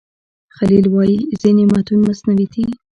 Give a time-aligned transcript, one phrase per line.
[0.55, 2.65] خلیل وايي ځینې متون مصنوعي دي.